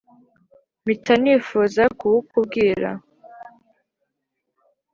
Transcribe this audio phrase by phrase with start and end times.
[0.83, 2.89] mpita nifuza kuwukubwira